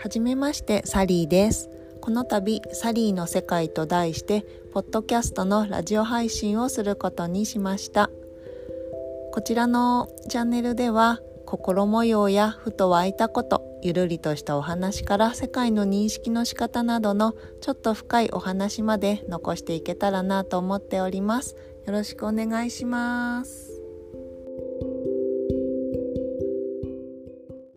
[0.00, 1.68] はじめましてサリーです。
[2.00, 8.08] この度サリーの世界と題してポッドキャストのラジオ配信をすることにしました。
[9.32, 21.56] こちらのチャンネルでは心模様やふと湧いたことゆるりとしたお話から世界の認識の仕方などのちょっと深いお話まで残していけたらなと思っております。
[21.86, 23.77] よろしくお願いします。